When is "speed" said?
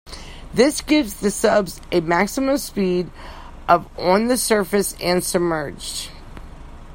2.57-3.11